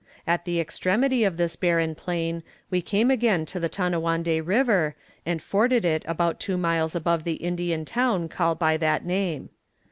At 0.25 0.45
the 0.45 0.59
extremity 0.59 1.23
of 1.23 1.37
this 1.37 1.55
barren 1.55 1.93
plain, 1.93 2.41
we 2.71 2.81
came 2.81 3.11
again 3.11 3.45
to 3.45 3.59
the 3.59 3.69
Tanawande 3.69 4.41
river, 4.43 4.95
and 5.27 5.39
forded 5.39 5.85
it 5.85 6.03
about 6.07 6.39
two 6.39 6.57
miles 6.57 6.95
above 6.95 7.23
the 7.23 7.33
Indian 7.35 7.85
town 7.85 8.27
called 8.27 8.57
by 8.57 8.77
that 8.77 9.05
name. 9.05 9.49